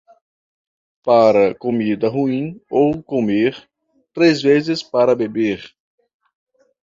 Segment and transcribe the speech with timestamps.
[1.03, 3.69] Para comida ruim ou comer,
[4.15, 5.75] três vezes para beber.